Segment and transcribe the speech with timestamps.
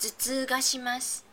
[0.00, 1.29] 頭痛がします。